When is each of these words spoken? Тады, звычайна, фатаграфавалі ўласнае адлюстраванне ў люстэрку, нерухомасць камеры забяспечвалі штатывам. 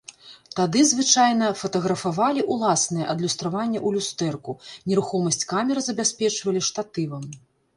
Тады, 0.59 0.79
звычайна, 0.91 1.49
фатаграфавалі 1.59 2.45
ўласнае 2.55 3.05
адлюстраванне 3.15 3.79
ў 3.87 4.01
люстэрку, 4.01 4.57
нерухомасць 4.93 5.47
камеры 5.55 5.79
забяспечвалі 5.91 6.59
штатывам. 6.71 7.23